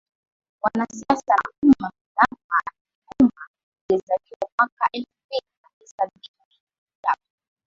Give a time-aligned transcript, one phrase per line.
[0.63, 3.47] wanasiasa na ummafilamu Maadui Umma
[3.89, 6.31] alizaliwa mwaka elfu mbili na tisa Billi
[6.85, 7.19] Krudap